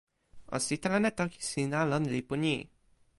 [0.55, 2.55] o sitelen e toki sina lon lipu ni